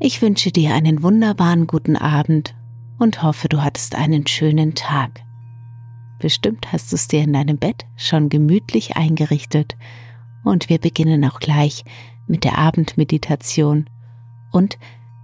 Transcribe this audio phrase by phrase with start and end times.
[0.00, 2.54] Ich wünsche dir einen wunderbaren guten Abend
[3.00, 5.24] und hoffe, du hattest einen schönen Tag.
[6.20, 9.76] Bestimmt hast du es dir in deinem Bett schon gemütlich eingerichtet
[10.44, 11.84] und wir beginnen auch gleich
[12.28, 13.90] mit der Abendmeditation
[14.52, 14.78] und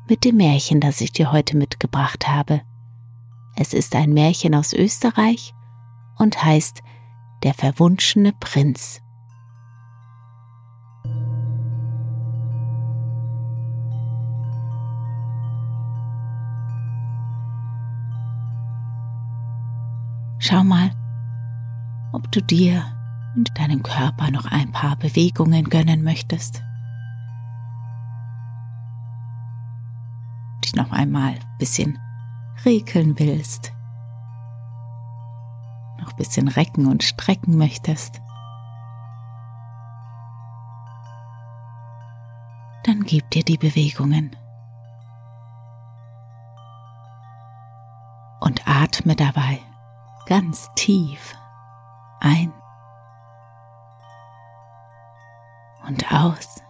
[0.08, 2.60] mit dem Märchen, das ich dir heute mitgebracht habe.
[3.54, 5.54] Es ist ein Märchen aus Österreich
[6.18, 6.82] und heißt
[7.44, 9.03] Der verwunschene Prinz.
[20.46, 20.90] Schau mal,
[22.12, 22.84] ob du dir
[23.34, 26.62] und deinem Körper noch ein paar Bewegungen gönnen möchtest.
[30.62, 31.98] Dich noch einmal ein bisschen
[32.66, 33.72] regeln willst.
[35.98, 38.20] Noch ein bisschen recken und strecken möchtest.
[42.84, 44.36] Dann gib dir die Bewegungen.
[48.40, 49.58] Und atme dabei
[50.26, 51.34] ganz tief
[52.20, 52.52] ein
[55.86, 56.62] und aus.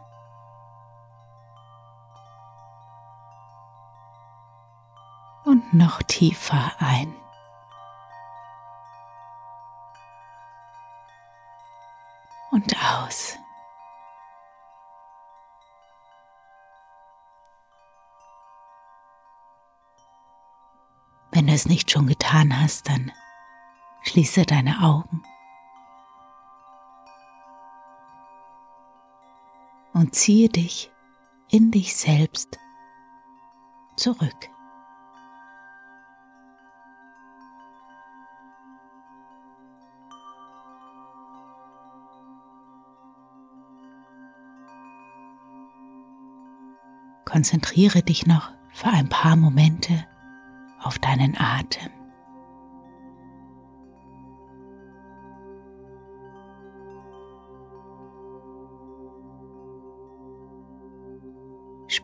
[5.44, 7.14] Und noch tiefer ein.
[12.50, 13.37] Und aus.
[21.31, 23.10] Wenn du es nicht schon getan hast, dann
[24.04, 25.22] Schließe deine Augen
[29.94, 30.92] und ziehe dich
[31.50, 32.59] in dich selbst
[33.97, 34.50] zurück.
[47.25, 50.06] Konzentriere dich noch für ein paar Momente
[50.81, 52.03] auf deinen Atem.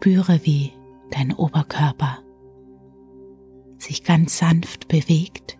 [0.00, 0.72] Spüre, wie
[1.10, 2.20] dein Oberkörper
[3.76, 5.58] sich ganz sanft bewegt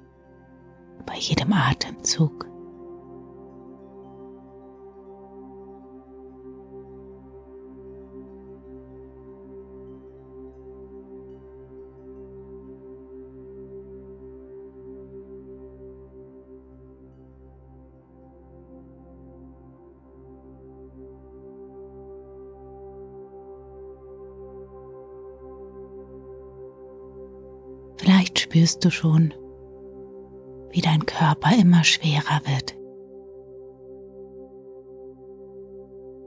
[1.04, 2.49] bei jedem Atemzug.
[28.50, 29.32] Spürst du schon,
[30.72, 32.76] wie dein Körper immer schwerer wird,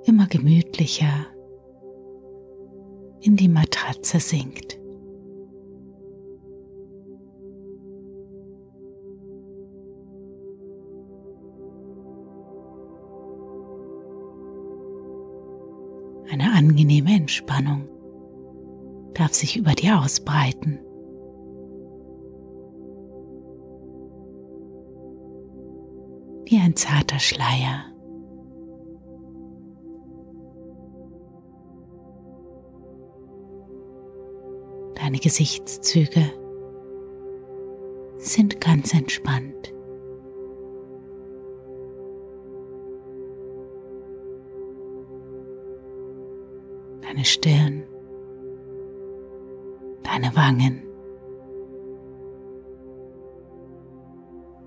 [0.06, 1.25] immer gemütlicher
[3.19, 4.79] in die Matratze sinkt.
[16.31, 17.90] Eine angenehme Entspannung
[19.14, 20.79] darf sich über dir ausbreiten.
[26.53, 27.85] Wie ein zarter Schleier.
[34.94, 36.32] Deine Gesichtszüge
[38.17, 39.73] sind ganz entspannt.
[47.02, 47.84] Deine Stirn,
[50.03, 50.84] deine Wangen,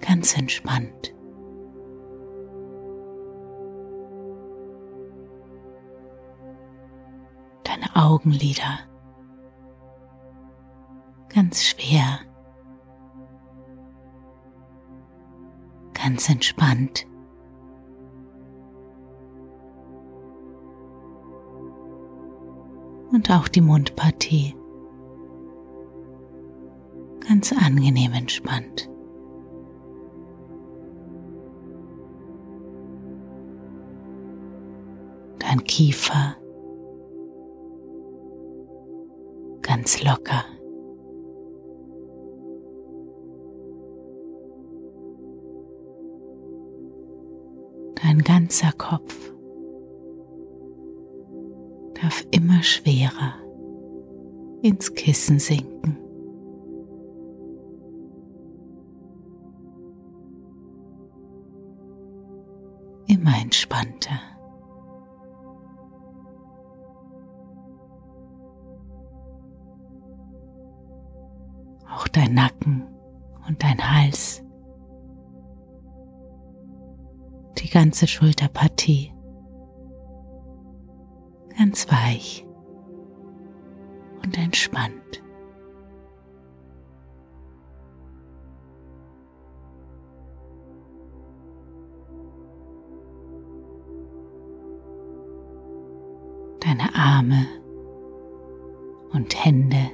[0.00, 1.15] ganz entspannt.
[7.76, 8.78] Deine Augenlider
[11.28, 12.20] ganz schwer,
[15.92, 17.06] ganz entspannt.
[23.12, 24.54] Und auch die Mundpartie
[27.26, 28.90] ganz angenehm entspannt.
[35.38, 36.36] Dein Kiefer
[40.02, 40.44] locker.
[48.02, 49.32] Dein ganzer Kopf
[52.00, 53.34] darf immer schwerer
[54.62, 55.98] ins Kissen sinken.
[63.08, 64.35] Immer entspannter.
[72.16, 72.82] Dein Nacken
[73.46, 74.42] und dein Hals
[77.58, 79.12] die ganze Schulterpartie.
[81.58, 82.46] Ganz weich
[84.24, 85.22] und entspannt.
[96.60, 97.46] Deine Arme
[99.12, 99.90] und Hände,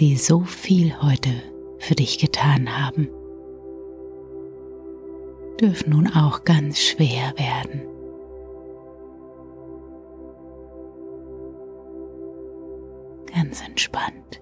[0.00, 1.30] die so viel heute
[1.78, 3.08] für dich getan haben
[5.60, 7.82] dürfen nun auch ganz schwer werden.
[13.32, 14.40] Ganz entspannt.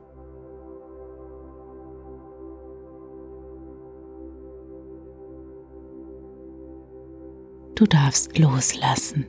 [7.74, 9.26] Du darfst loslassen.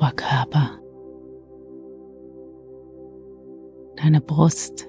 [0.00, 0.80] Oberkörper,
[3.96, 4.88] deine Brust,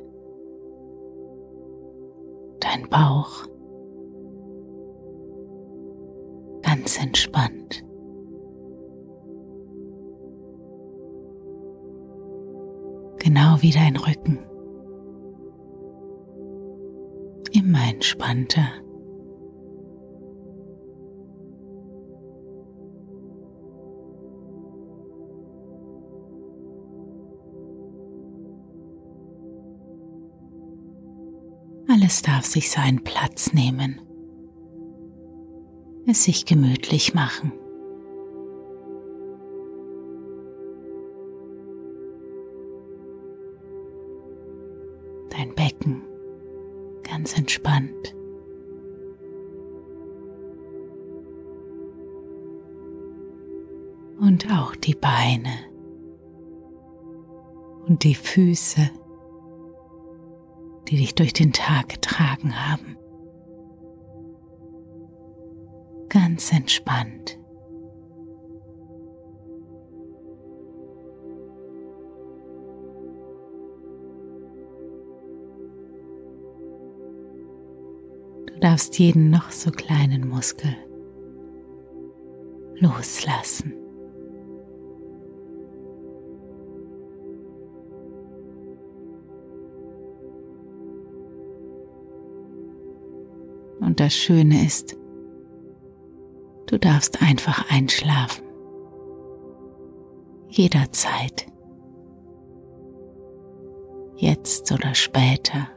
[2.62, 3.46] dein Bauch,
[6.62, 7.84] ganz entspannt.
[13.18, 14.40] Genau wie dein Rücken,
[17.52, 18.81] immer entspannter.
[32.12, 34.02] Alles darf sich seinen Platz nehmen,
[36.06, 37.54] es sich gemütlich machen.
[45.30, 46.02] Dein Becken
[47.04, 48.13] ganz entspannt.
[54.19, 55.54] Und auch die Beine
[57.88, 58.92] und die Füße
[60.92, 62.98] die dich durch den Tag getragen haben.
[66.10, 67.40] Ganz entspannt.
[78.48, 80.75] Du darfst jeden noch so kleinen Muskel
[82.75, 83.81] loslassen.
[93.91, 94.95] Und das Schöne ist,
[96.67, 98.45] du darfst einfach einschlafen.
[100.48, 101.51] Jederzeit.
[104.15, 105.67] Jetzt oder später.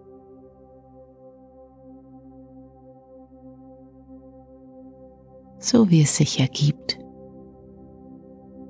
[5.58, 7.00] So wie es sich ergibt.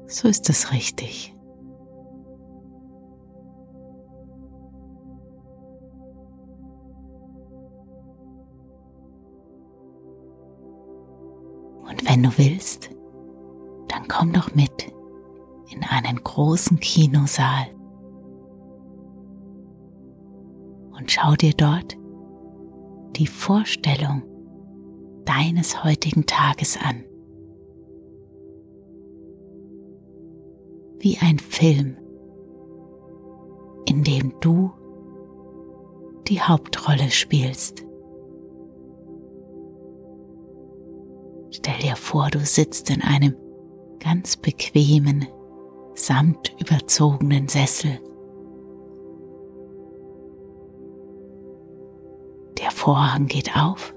[0.07, 1.34] So ist es richtig.
[12.39, 12.91] Willst,
[13.89, 14.93] dann komm doch mit
[15.71, 17.67] in einen großen Kinosaal
[20.97, 21.97] und schau dir dort
[23.17, 24.23] die Vorstellung
[25.25, 27.05] deines heutigen Tages an.
[30.99, 31.97] Wie ein Film,
[33.87, 34.73] in dem du
[36.29, 37.85] die Hauptrolle spielst.
[41.65, 43.37] Stell dir vor, du sitzt in einem
[43.99, 45.27] ganz bequemen,
[45.95, 48.01] samt überzogenen Sessel.
[52.85, 53.95] Vorhang geht auf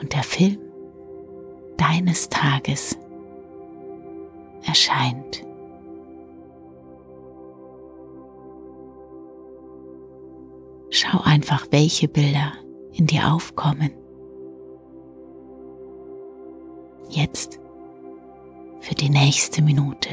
[0.00, 0.58] und der Film
[1.76, 2.98] deines Tages
[4.66, 5.46] erscheint.
[10.90, 12.54] Schau einfach, welche Bilder
[12.90, 13.92] in dir aufkommen.
[17.16, 17.58] Jetzt
[18.82, 20.10] für die nächste Minute.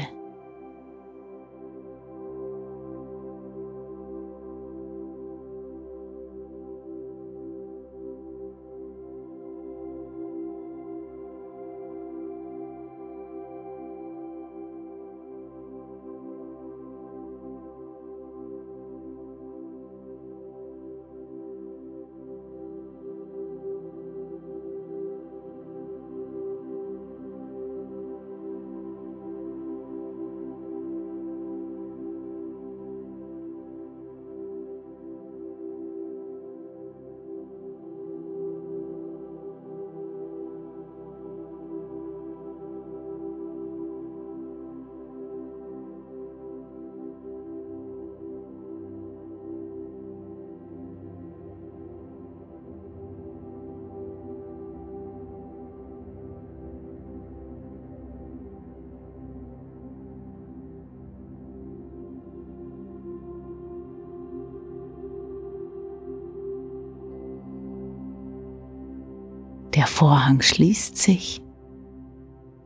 [69.84, 71.42] Der Vorhang schließt sich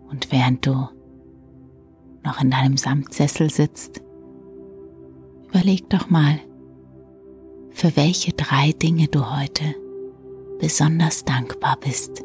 [0.09, 0.89] und während du
[2.23, 4.03] noch in deinem Samtsessel sitzt,
[5.49, 6.39] überleg doch mal,
[7.71, 9.65] für welche drei Dinge du heute
[10.61, 12.23] besonders dankbar bist.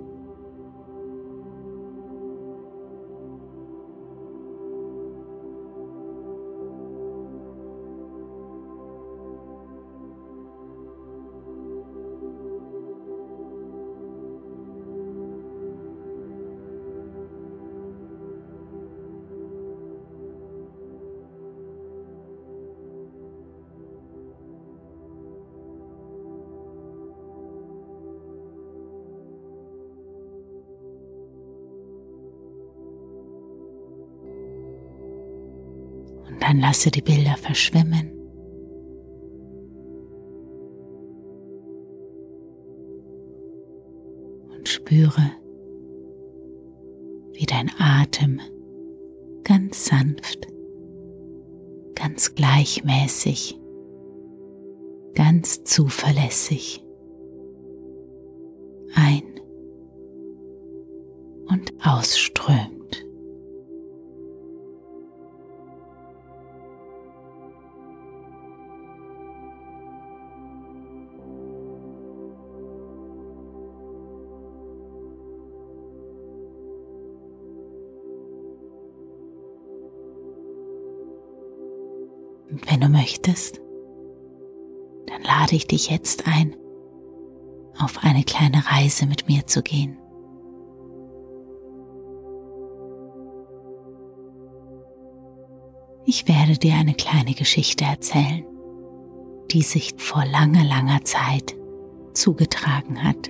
[36.27, 38.11] Und dann lasse die Bilder verschwimmen.
[44.55, 45.31] Und spüre,
[47.33, 48.39] wie dein Atem
[49.43, 50.47] ganz sanft,
[51.95, 53.59] ganz gleichmäßig,
[55.15, 56.83] ganz zuverlässig
[58.95, 59.23] ein
[61.47, 62.72] und ausströmt.
[82.63, 83.59] Und wenn du möchtest,
[85.07, 86.55] dann lade ich dich jetzt ein,
[87.77, 89.97] auf eine kleine Reise mit mir zu gehen.
[96.05, 98.45] Ich werde dir eine kleine Geschichte erzählen,
[99.51, 101.55] die sich vor langer, langer Zeit
[102.13, 103.29] zugetragen hat.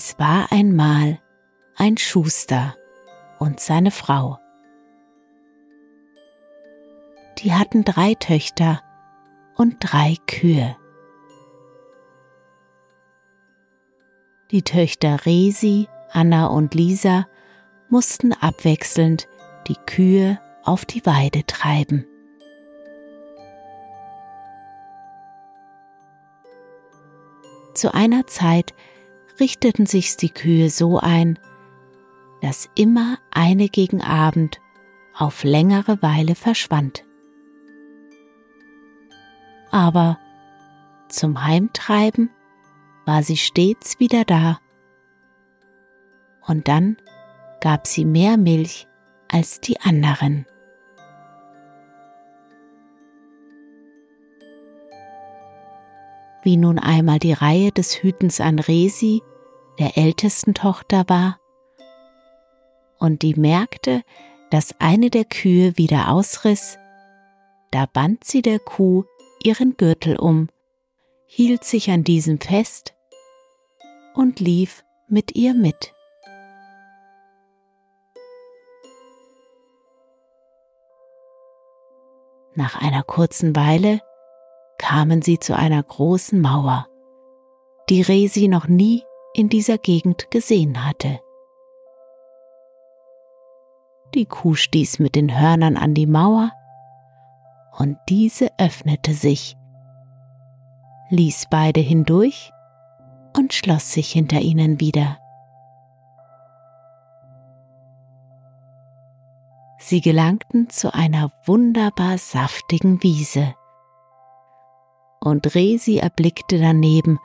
[0.00, 1.18] Es war einmal
[1.74, 2.76] ein Schuster
[3.40, 4.38] und seine Frau.
[7.38, 8.80] Die hatten drei Töchter
[9.56, 10.76] und drei Kühe.
[14.52, 17.26] Die Töchter Resi, Anna und Lisa
[17.88, 19.26] mussten abwechselnd
[19.66, 22.06] die Kühe auf die Weide treiben.
[27.74, 28.74] Zu einer Zeit
[29.40, 31.38] richteten sich die Kühe so ein,
[32.40, 34.60] dass immer eine gegen Abend
[35.14, 37.04] auf längere Weile verschwand.
[39.70, 40.18] Aber
[41.08, 42.30] zum Heimtreiben
[43.04, 44.60] war sie stets wieder da.
[46.46, 46.96] Und dann
[47.60, 48.86] gab sie mehr Milch
[49.28, 50.46] als die anderen.
[56.42, 59.22] Wie nun einmal die Reihe des Hütens an Resi
[59.78, 61.38] der ältesten Tochter war,
[62.98, 64.02] und die merkte,
[64.50, 66.78] dass eine der Kühe wieder ausriss,
[67.70, 69.04] da band sie der Kuh
[69.42, 70.48] ihren Gürtel um,
[71.26, 72.94] hielt sich an diesem fest
[74.14, 75.94] und lief mit ihr mit.
[82.54, 84.00] Nach einer kurzen Weile
[84.88, 86.86] kamen sie zu einer großen Mauer,
[87.90, 89.02] die Resi noch nie
[89.34, 91.20] in dieser Gegend gesehen hatte.
[94.14, 96.52] Die Kuh stieß mit den Hörnern an die Mauer
[97.76, 99.58] und diese öffnete sich,
[101.10, 102.50] ließ beide hindurch
[103.36, 105.18] und schloss sich hinter ihnen wieder.
[109.78, 113.54] Sie gelangten zu einer wunderbar saftigen Wiese.
[115.20, 117.18] Und Resi erblickte daneben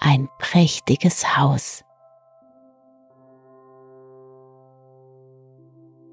[0.00, 1.84] ein prächtiges Haus.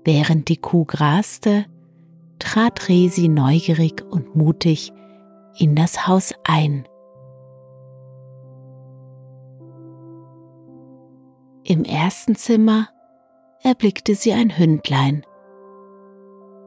[0.04, 1.66] Während die Kuh graste,
[2.40, 4.92] trat Resi neugierig und mutig
[5.58, 6.88] in das Haus ein.
[11.64, 12.90] Im ersten Zimmer
[13.62, 15.24] erblickte sie ein Hündlein,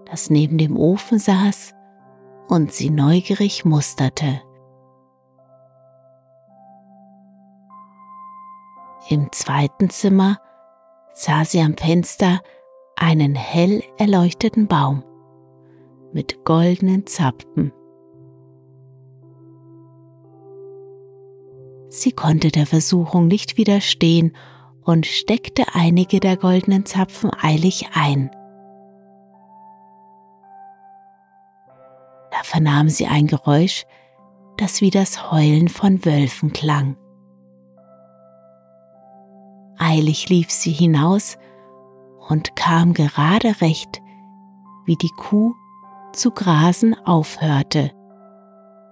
[0.08, 1.74] das neben dem Ofen saß
[2.48, 4.42] und sie neugierig musterte.
[9.08, 10.38] Im zweiten Zimmer
[11.12, 12.40] sah sie am Fenster
[12.96, 15.02] einen hell erleuchteten Baum
[16.12, 17.72] mit goldenen Zapfen.
[21.88, 24.36] Sie konnte der Versuchung nicht widerstehen
[24.82, 28.30] und steckte einige der goldenen Zapfen eilig ein.
[32.30, 33.84] Da vernahm sie ein Geräusch,
[34.56, 36.96] das wie das Heulen von Wölfen klang.
[39.82, 41.36] Eilig lief sie hinaus
[42.28, 44.00] und kam gerade recht,
[44.84, 45.54] wie die Kuh
[46.12, 47.90] zu grasen aufhörte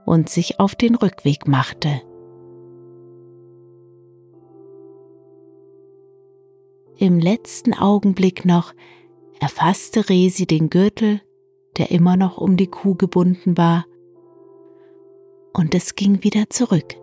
[0.05, 2.03] und sich auf den Rückweg machte.
[6.97, 8.75] Im letzten Augenblick noch
[9.39, 11.21] erfasste Resi den Gürtel
[11.77, 13.87] der immer noch um die Kuh gebunden war,
[15.53, 17.00] und es ging wieder zurück.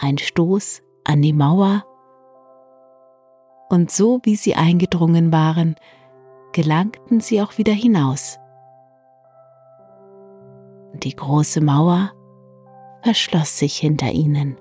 [0.00, 1.84] Ein Stoß an die Mauer,
[3.68, 5.74] und so wie sie eingedrungen waren,
[6.52, 8.38] gelangten sie auch wieder hinaus.
[10.94, 12.12] Die große Mauer
[13.02, 14.56] verschloss sich hinter ihnen.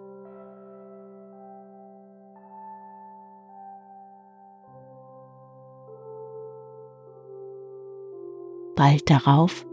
[8.75, 9.65] Bald darauf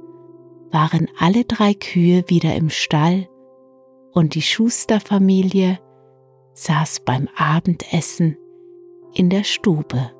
[0.70, 3.28] waren alle drei Kühe wieder im Stall
[4.14, 5.78] und die Schusterfamilie
[6.54, 8.38] saß beim Abendessen
[9.12, 10.12] in der Stube.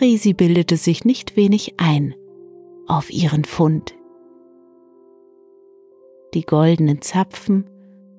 [0.00, 2.14] Resi bildete sich nicht wenig ein
[2.86, 3.94] auf ihren Fund.
[6.34, 7.70] Die goldenen Zapfen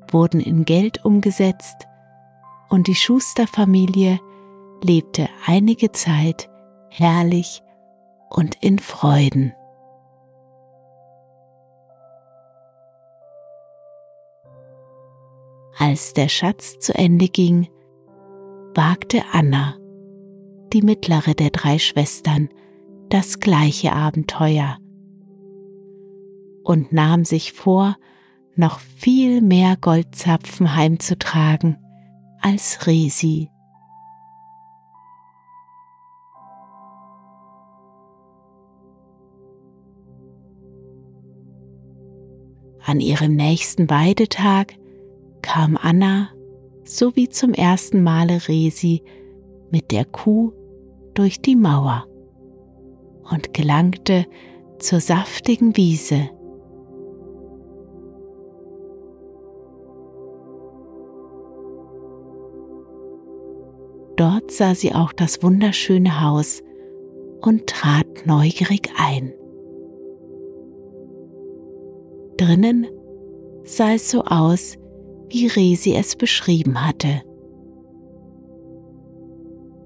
[0.10, 1.86] wurden in Geld umgesetzt
[2.70, 4.20] und die Schusterfamilie
[4.82, 6.50] lebte einige Zeit
[6.90, 7.62] herrlich
[8.30, 9.54] und in Freuden.
[15.78, 17.68] Als der Schatz zu Ende ging,
[18.74, 19.76] wagte Anna,
[20.72, 22.50] die mittlere der drei Schwestern,
[23.10, 24.78] das gleiche Abenteuer
[26.64, 27.98] und nahm sich vor,
[28.56, 31.78] noch viel mehr Goldzapfen heimzutragen
[32.42, 33.50] als Resi.
[42.84, 44.78] An ihrem nächsten Weidetag
[45.46, 46.30] kam Anna,
[46.86, 49.04] so wie zum ersten Male Resi,
[49.70, 50.52] mit der Kuh
[51.14, 52.08] durch die Mauer
[53.32, 54.26] und gelangte
[54.80, 56.30] zur saftigen Wiese.
[64.16, 66.64] Dort sah sie auch das wunderschöne Haus
[67.42, 69.32] und trat neugierig ein.
[72.38, 72.88] Drinnen
[73.64, 74.78] sah es so aus,
[75.30, 77.22] wie Resi es beschrieben hatte.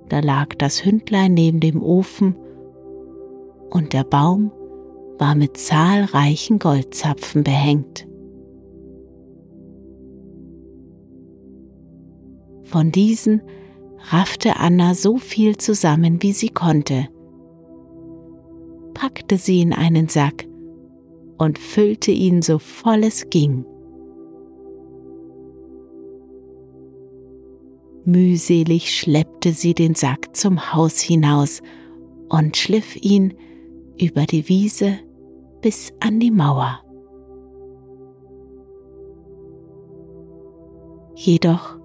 [0.09, 2.35] Da lag das Hündlein neben dem Ofen
[3.69, 4.51] und der Baum
[5.19, 8.07] war mit zahlreichen Goldzapfen behängt.
[12.63, 13.41] Von diesen
[14.11, 17.09] raffte Anna so viel zusammen, wie sie konnte,
[18.93, 20.47] packte sie in einen Sack
[21.37, 23.65] und füllte ihn so voll es ging.
[28.09, 31.61] Mühselig schleppte sie den Sack zum Haus hinaus
[32.27, 33.35] und schliff ihn
[34.01, 34.97] über die Wiese
[35.61, 36.79] bis an die Mauer.
[41.13, 41.77] Jedoch,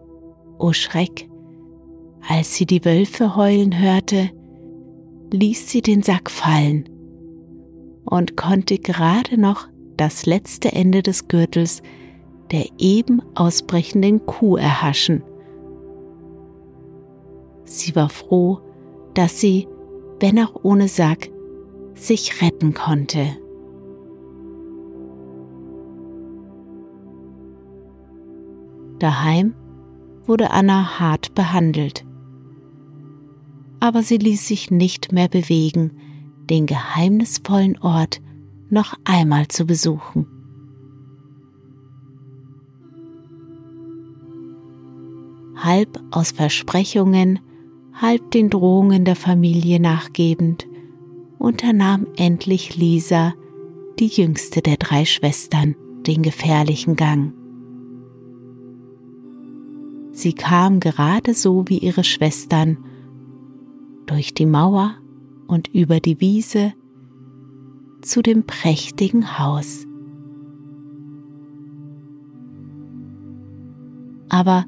[0.59, 1.29] o oh Schreck,
[2.27, 4.31] als sie die Wölfe heulen hörte,
[5.31, 6.89] ließ sie den Sack fallen
[8.07, 11.83] und konnte gerade noch das letzte Ende des Gürtels
[12.51, 15.23] der eben ausbrechenden Kuh erhaschen.
[17.65, 18.61] Sie war froh,
[19.15, 19.69] dass sie,
[20.21, 21.31] wenn auch ohne Sack,
[21.95, 23.37] sich retten konnte.
[28.99, 29.55] Daheim
[30.25, 32.07] wurde Anna hart behandelt.
[33.81, 35.93] Aber sie ließ sich nicht mehr bewegen,
[36.49, 38.23] den geheimnisvollen Ort
[38.71, 40.27] noch einmal zu besuchen.
[45.57, 47.41] Halb aus Versprechungen,
[47.95, 50.67] halb den Drohungen der Familie nachgebend,
[51.39, 53.35] unternahm endlich Lisa,
[53.99, 55.77] die jüngste der drei Schwestern,
[56.07, 57.33] den gefährlichen Gang.
[60.13, 62.79] Sie kam gerade so wie ihre Schwestern
[64.07, 64.97] durch die Mauer
[65.47, 66.73] und über die Wiese
[68.01, 69.87] zu dem prächtigen Haus.
[74.29, 74.67] Aber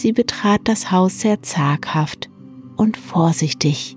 [0.00, 2.30] sie betrat das Haus sehr zaghaft
[2.76, 3.96] und vorsichtig.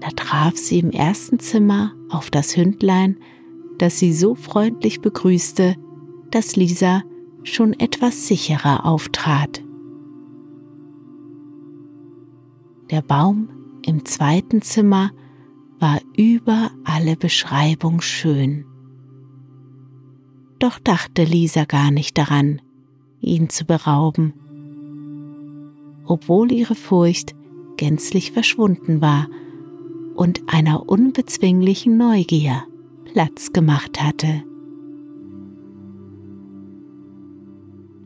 [0.00, 3.18] Da traf sie im ersten Zimmer auf das Hündlein,
[3.78, 5.76] das sie so freundlich begrüßte,
[6.30, 7.02] dass Lisa
[7.42, 9.62] schon etwas sicherer auftrat.
[12.90, 13.48] Der Baum
[13.82, 15.10] im zweiten Zimmer
[15.78, 18.64] war über alle Beschreibung schön.
[20.64, 22.62] Doch dachte Lisa gar nicht daran,
[23.20, 24.32] ihn zu berauben,
[26.06, 27.34] obwohl ihre Furcht
[27.76, 29.28] gänzlich verschwunden war
[30.14, 32.62] und einer unbezwinglichen Neugier
[33.12, 34.42] Platz gemacht hatte.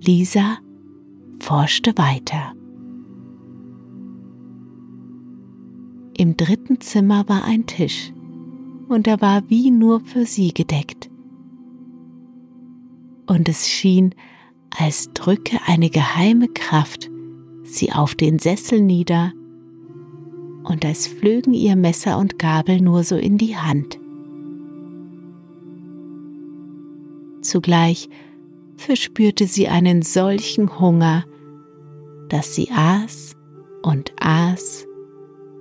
[0.00, 0.58] Lisa
[1.38, 2.54] forschte weiter.
[6.16, 8.12] Im dritten Zimmer war ein Tisch
[8.88, 11.07] und er war wie nur für sie gedeckt.
[13.28, 14.14] Und es schien,
[14.76, 17.10] als drücke eine geheime Kraft
[17.62, 19.32] sie auf den Sessel nieder
[20.64, 23.98] und als flögen ihr Messer und Gabel nur so in die Hand.
[27.42, 28.08] Zugleich
[28.76, 31.24] verspürte sie einen solchen Hunger,
[32.28, 33.36] dass sie aß
[33.82, 34.86] und aß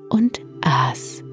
[0.09, 1.26] und aß.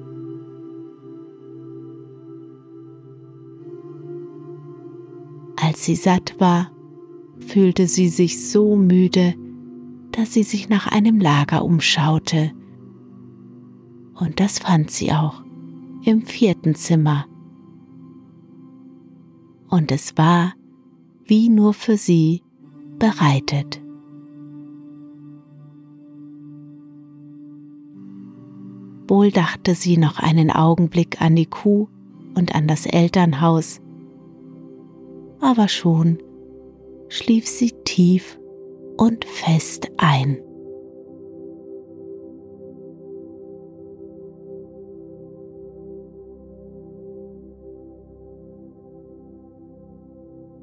[5.75, 6.71] Als sie satt war,
[7.37, 9.33] fühlte sie sich so müde,
[10.13, 12.53] dass sie sich nach einem Lager umschaute.
[14.13, 15.43] Und das fand sie auch
[16.05, 17.25] im vierten Zimmer.
[19.67, 20.53] Und es war
[21.25, 22.41] wie nur für sie
[22.97, 23.81] bereitet.
[29.09, 31.89] Wohl dachte sie noch einen Augenblick an die Kuh
[32.33, 33.81] und an das Elternhaus,
[35.45, 36.17] aber schon
[37.07, 38.39] schlief sie tief
[38.97, 40.41] und fest ein.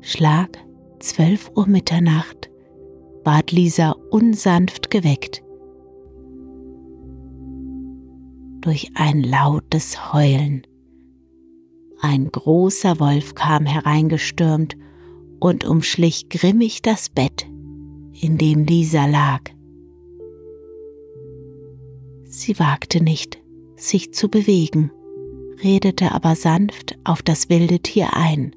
[0.01, 0.59] Schlag
[0.99, 2.51] zwölf Uhr Mitternacht
[3.25, 5.45] ward Lisa unsanft geweckt
[8.63, 10.67] durch ein lautes Heulen.
[12.05, 14.77] Ein großer Wolf kam hereingestürmt
[15.39, 17.47] und umschlich grimmig das Bett,
[18.21, 19.43] in dem Lisa lag.
[22.25, 23.41] Sie wagte nicht,
[23.77, 24.91] sich zu bewegen,
[25.63, 28.57] redete aber sanft auf das wilde Tier ein.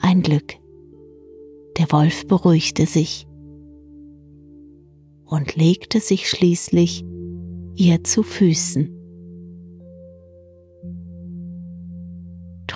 [0.00, 0.56] Ein Glück.
[1.78, 3.28] Der Wolf beruhigte sich
[5.24, 7.04] und legte sich schließlich
[7.76, 8.99] ihr zu Füßen.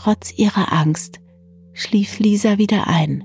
[0.05, 1.19] Trotz ihrer Angst
[1.73, 3.25] schlief Lisa wieder ein.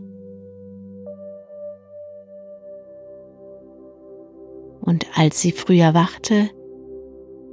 [4.79, 6.49] Und als sie früh erwachte,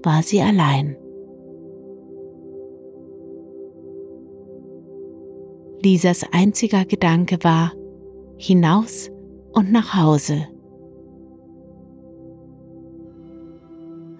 [0.04, 0.96] war sie allein.
[5.82, 7.72] Lisas einziger Gedanke war,
[8.36, 9.10] hinaus
[9.50, 10.46] und nach Hause.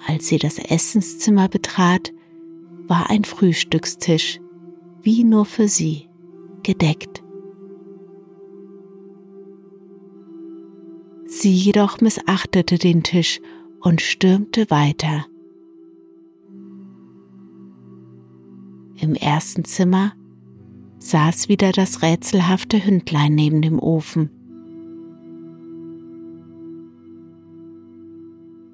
[0.04, 2.12] Als sie das Essenszimmer betrat,
[2.88, 4.40] war ein Frühstückstisch,
[5.06, 6.08] wie nur für sie
[6.64, 7.22] gedeckt.
[11.26, 13.40] Sie jedoch missachtete den Tisch
[13.80, 15.26] und stürmte weiter.
[19.00, 20.12] Im ersten Zimmer
[20.98, 24.30] saß wieder das rätselhafte Hündlein neben dem Ofen.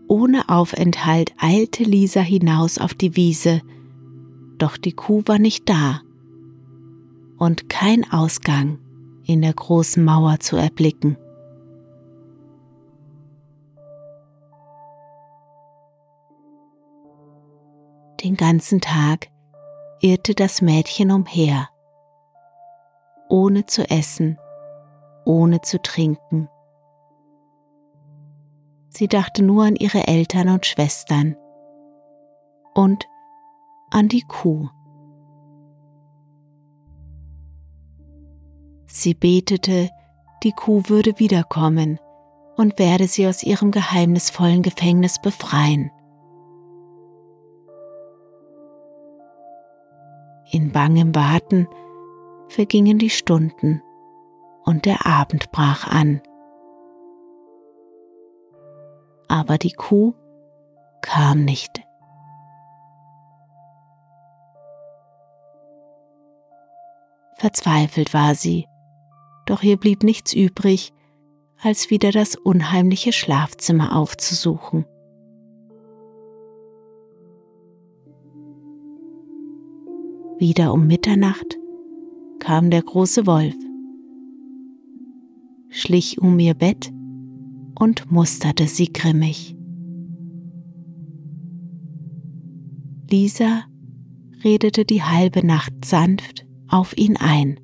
[0.09, 3.61] Ohne Aufenthalt eilte Lisa hinaus auf die Wiese,
[4.57, 6.01] doch die Kuh war nicht da
[7.43, 8.79] und kein Ausgang
[9.25, 11.17] in der großen Mauer zu erblicken.
[18.23, 19.27] Den ganzen Tag
[20.01, 21.69] irrte das Mädchen umher,
[23.29, 24.39] ohne zu essen,
[25.25, 26.49] ohne zu trinken.
[28.89, 31.35] Sie dachte nur an ihre Eltern und Schwestern
[32.73, 33.09] und
[33.91, 34.69] an die Kuh.
[38.95, 39.89] Sie betete,
[40.43, 41.99] die Kuh würde wiederkommen
[42.57, 45.91] und werde sie aus ihrem geheimnisvollen Gefängnis befreien.
[50.51, 51.67] In bangem Warten
[52.49, 53.81] vergingen die Stunden
[54.65, 56.21] und der Abend brach an.
[59.27, 60.13] Aber die Kuh
[61.01, 61.81] kam nicht.
[67.39, 68.69] Verzweifelt war sie,
[69.53, 70.95] doch ihr blieb nichts übrig,
[71.61, 74.87] als wieder das unheimliche Schlafzimmer aufzusuchen.
[80.39, 81.59] Wieder um Mitternacht
[82.39, 83.55] kam der große Wolf,
[85.69, 86.91] schlich um ihr Bett
[87.79, 89.55] und musterte sie grimmig.
[93.11, 93.65] Lisa
[94.43, 97.61] redete die halbe Nacht sanft auf ihn ein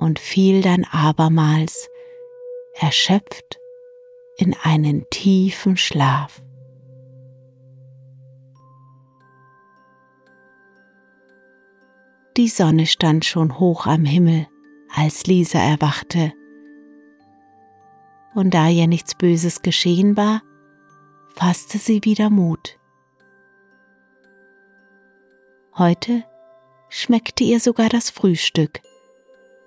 [0.00, 1.88] und fiel dann abermals
[2.74, 3.60] erschöpft
[4.36, 6.42] in einen tiefen Schlaf.
[12.36, 14.46] Die Sonne stand schon hoch am Himmel,
[14.94, 16.32] als Lisa erwachte.
[18.34, 20.42] Und da ihr nichts Böses geschehen war,
[21.34, 22.78] fasste sie wieder Mut.
[25.76, 26.24] Heute
[26.88, 28.80] schmeckte ihr sogar das Frühstück,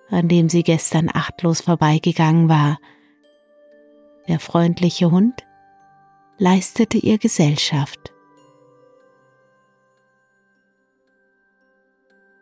[0.09, 2.79] an dem sie gestern achtlos vorbeigegangen war.
[4.27, 5.43] Der freundliche Hund
[6.37, 8.13] leistete ihr Gesellschaft.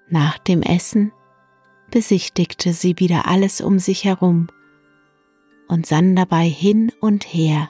[0.09, 1.13] Nach dem Essen
[1.89, 4.47] besichtigte sie wieder alles um sich herum
[5.67, 7.69] und sann dabei hin und her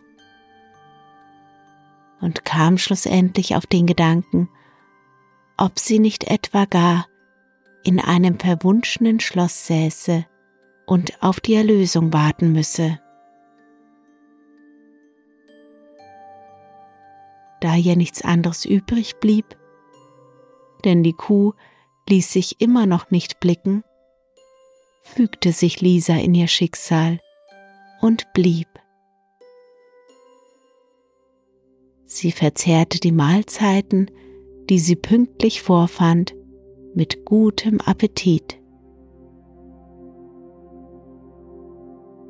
[2.20, 4.50] und kam schlussendlich auf den Gedanken,
[5.58, 7.08] ob sie nicht etwa gar
[7.84, 10.26] in einem verwunschenen Schloss säße
[10.86, 13.00] und auf die Erlösung warten müsse.
[17.62, 19.58] Da ihr nichts anderes übrig blieb,
[20.84, 21.54] denn die Kuh
[22.10, 23.84] ließ sich immer noch nicht blicken,
[25.04, 27.20] fügte sich Lisa in ihr Schicksal
[28.02, 28.68] und blieb.
[32.06, 34.12] Sie verzehrte die Mahlzeiten,
[34.70, 36.36] die sie pünktlich vorfand,
[36.94, 38.60] mit gutem Appetit.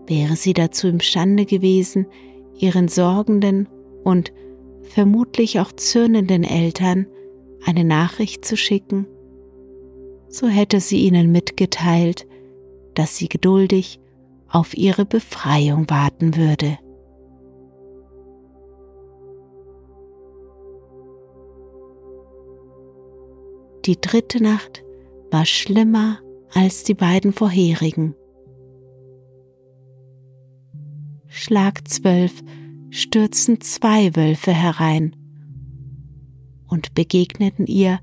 [0.07, 2.05] Wäre sie dazu imstande gewesen,
[2.55, 3.69] ihren sorgenden
[4.03, 4.33] und
[4.83, 7.07] vermutlich auch zürnenden Eltern
[7.63, 9.07] eine Nachricht zu schicken,
[10.27, 12.27] so hätte sie ihnen mitgeteilt,
[12.93, 13.99] dass sie geduldig
[14.47, 16.77] auf ihre Befreiung warten würde.
[23.85, 24.83] Die dritte Nacht
[25.31, 26.19] war schlimmer
[26.53, 28.13] als die beiden vorherigen.
[31.27, 32.43] Schlag zwölf
[32.91, 35.15] stürzten zwei Wölfe herein
[36.67, 37.99] und begegneten ihr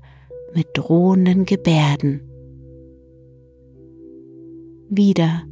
[0.53, 2.21] mit drohenden Gebärden.
[4.89, 5.43] Wieder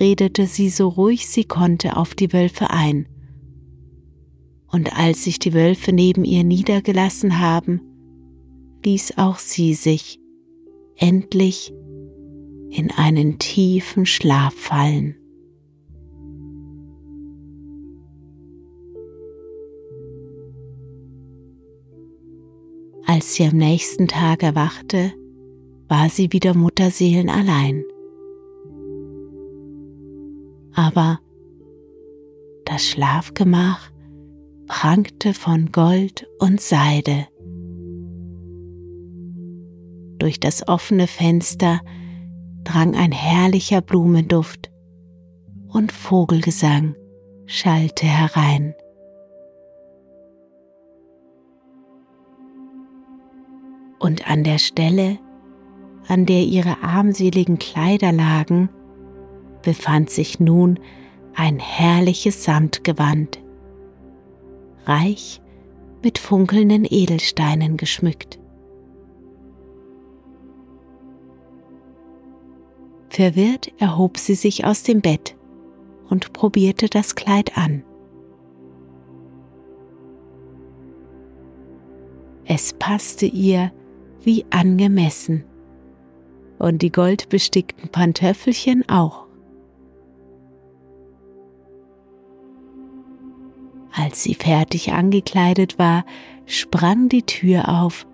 [0.00, 3.06] redete sie so ruhig sie konnte auf die Wölfe ein,
[4.66, 7.89] und als sich die Wölfe neben ihr niedergelassen haben,
[8.84, 10.20] ließ auch sie sich
[10.96, 11.72] endlich
[12.70, 15.16] in einen tiefen Schlaf fallen.
[23.06, 25.12] Als sie am nächsten Tag erwachte,
[25.88, 27.84] war sie wieder Mutterseelen allein.
[30.72, 31.18] Aber
[32.64, 33.90] das Schlafgemach
[34.68, 37.26] prangte von Gold und Seide.
[40.20, 41.80] Durch das offene Fenster
[42.62, 44.70] drang ein herrlicher Blumenduft
[45.68, 46.94] und Vogelgesang
[47.46, 48.74] schallte herein.
[53.98, 55.18] Und an der Stelle,
[56.06, 58.68] an der ihre armseligen Kleider lagen,
[59.62, 60.78] befand sich nun
[61.34, 63.42] ein herrliches Samtgewand,
[64.84, 65.40] reich
[66.02, 68.39] mit funkelnden Edelsteinen geschmückt.
[73.10, 75.36] Verwirrt erhob sie sich aus dem Bett
[76.08, 77.82] und probierte das Kleid an.
[82.44, 83.72] Es passte ihr
[84.22, 85.44] wie angemessen
[86.58, 89.26] und die goldbestickten Pantöffelchen auch.
[93.92, 96.04] Als sie fertig angekleidet war,
[96.46, 98.06] sprang die Tür auf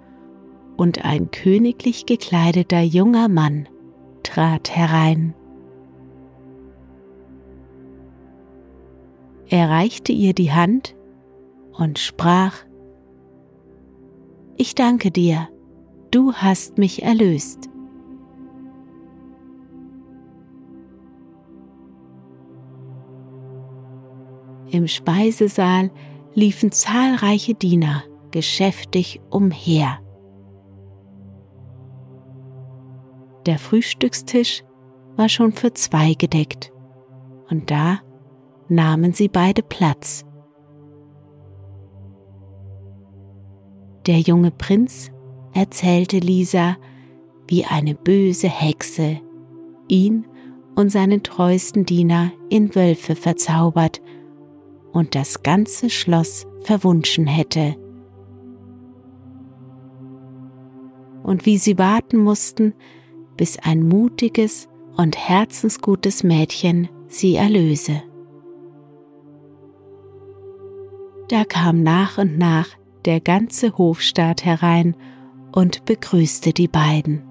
[0.79, 3.69] und ein königlich gekleideter junger Mann
[4.27, 5.35] trat herein.
[9.49, 10.97] Er reichte ihr die Hand
[11.73, 12.65] und sprach,
[14.57, 15.49] Ich danke dir,
[16.11, 17.69] du hast mich erlöst.
[24.71, 25.93] Im Speisesaal
[26.35, 30.01] liefen zahlreiche Diener geschäftig umher.
[33.47, 34.65] Der Frühstückstisch
[35.15, 36.73] war schon für zwei gedeckt,
[37.49, 38.01] und da
[38.69, 40.25] nahmen sie beide Platz.
[44.07, 45.13] Der junge Prinz
[45.55, 46.77] erzählte Lisa,
[47.47, 49.21] wie eine böse Hexe
[49.89, 50.27] ihn
[50.75, 54.03] und seinen treuesten Diener in Wölfe verzaubert
[54.93, 57.77] und das ganze Schloss verwunschen hätte.
[61.23, 62.75] Und wie sie warten mussten,
[63.37, 68.03] bis ein mutiges und herzensgutes Mädchen sie erlöse.
[71.29, 72.69] Da kam nach und nach
[73.05, 74.97] der ganze Hofstaat herein
[75.53, 77.23] und begrüßte die beiden.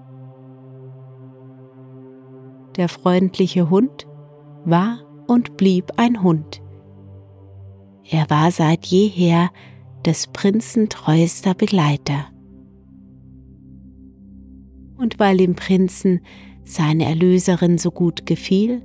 [2.76, 4.08] Der freundliche Hund
[4.66, 6.62] war und blieb ein Hund.
[8.10, 9.50] Er war seit jeher
[10.06, 12.28] des Prinzen treuester Begleiter.
[14.98, 16.22] Und weil dem Prinzen
[16.64, 18.82] seine Erlöserin so gut gefiel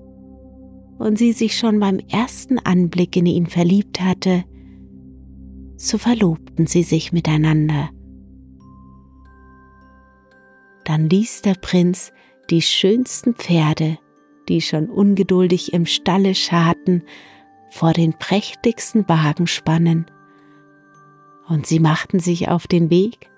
[0.99, 4.45] und sie sich schon beim ersten Anblick in ihn verliebt hatte,
[5.77, 7.89] so verlobten sie sich miteinander.
[10.85, 12.13] Dann ließ der Prinz
[12.51, 13.99] die schönsten Pferde,
[14.49, 17.05] die schon ungeduldig im Stalle scharten,
[17.71, 20.07] vor den prächtigsten Wagen spannen,
[21.49, 23.31] und sie machten sich auf den Weg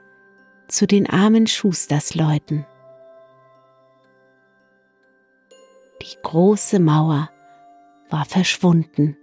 [0.73, 2.65] zu den armen Schustersleuten.
[6.01, 7.29] Die große Mauer
[8.09, 9.17] war verschwunden.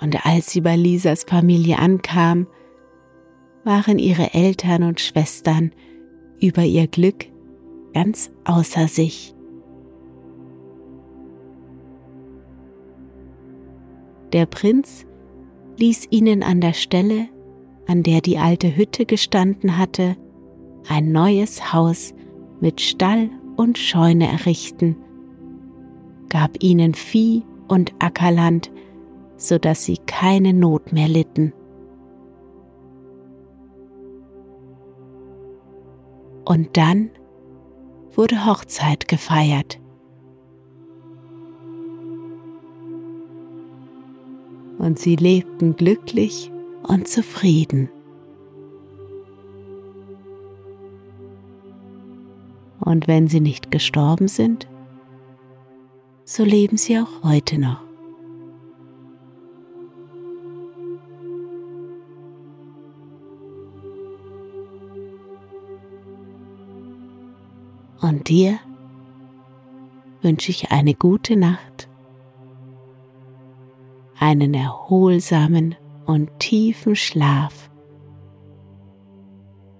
[0.00, 2.46] Und als sie bei Lisas Familie ankam,
[3.64, 5.72] waren ihre Eltern und Schwestern
[6.40, 7.26] über ihr Glück
[7.92, 9.34] ganz außer sich.
[14.32, 15.06] Der Prinz
[15.78, 17.28] ließ ihnen an der Stelle,
[17.86, 20.16] an der die alte Hütte gestanden hatte,
[20.88, 22.14] ein neues Haus
[22.60, 24.96] mit Stall und Scheune errichten,
[26.28, 28.70] gab ihnen Vieh und Ackerland,
[29.36, 31.52] so dass sie keine Not mehr litten.
[36.44, 37.10] Und dann
[38.14, 39.80] wurde Hochzeit gefeiert.
[44.78, 46.50] und sie lebten glücklich
[46.86, 47.88] und zufrieden.
[52.80, 54.68] Und wenn sie nicht gestorben sind,
[56.24, 57.80] so leben sie auch heute noch.
[68.00, 68.58] Und dir
[70.22, 71.88] wünsche ich eine gute Nacht
[74.18, 75.74] einen erholsamen
[76.06, 77.70] und tiefen Schlaf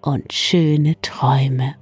[0.02, 1.76] und schöne Träume.